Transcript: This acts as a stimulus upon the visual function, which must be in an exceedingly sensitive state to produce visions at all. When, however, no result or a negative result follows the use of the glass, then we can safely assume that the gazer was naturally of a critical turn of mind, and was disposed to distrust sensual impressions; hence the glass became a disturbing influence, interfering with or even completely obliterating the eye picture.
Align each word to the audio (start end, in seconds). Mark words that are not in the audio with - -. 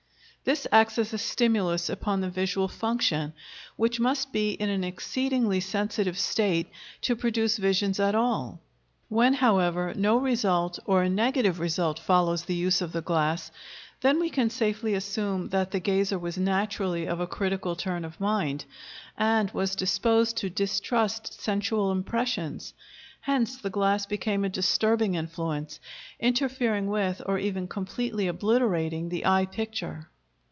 This 0.43 0.65
acts 0.71 0.97
as 0.97 1.13
a 1.13 1.19
stimulus 1.19 1.87
upon 1.87 2.21
the 2.21 2.29
visual 2.31 2.67
function, 2.67 3.33
which 3.75 3.99
must 3.99 4.33
be 4.33 4.53
in 4.53 4.69
an 4.69 4.83
exceedingly 4.83 5.59
sensitive 5.59 6.17
state 6.17 6.65
to 7.01 7.15
produce 7.15 7.57
visions 7.57 7.99
at 7.99 8.15
all. 8.15 8.59
When, 9.07 9.35
however, 9.35 9.93
no 9.95 10.17
result 10.17 10.79
or 10.87 11.03
a 11.03 11.09
negative 11.11 11.59
result 11.59 11.99
follows 11.99 12.45
the 12.45 12.55
use 12.55 12.81
of 12.81 12.91
the 12.91 13.03
glass, 13.03 13.51
then 14.01 14.19
we 14.19 14.31
can 14.31 14.49
safely 14.49 14.95
assume 14.95 15.49
that 15.49 15.69
the 15.69 15.79
gazer 15.79 16.17
was 16.17 16.39
naturally 16.39 17.05
of 17.05 17.19
a 17.19 17.27
critical 17.27 17.75
turn 17.75 18.03
of 18.03 18.19
mind, 18.19 18.65
and 19.15 19.51
was 19.51 19.75
disposed 19.75 20.37
to 20.37 20.49
distrust 20.49 21.39
sensual 21.39 21.91
impressions; 21.91 22.73
hence 23.21 23.57
the 23.57 23.69
glass 23.69 24.07
became 24.07 24.43
a 24.43 24.49
disturbing 24.49 25.13
influence, 25.13 25.79
interfering 26.19 26.87
with 26.87 27.21
or 27.27 27.37
even 27.37 27.67
completely 27.67 28.25
obliterating 28.27 29.09
the 29.09 29.23
eye 29.27 29.45
picture. 29.45 30.07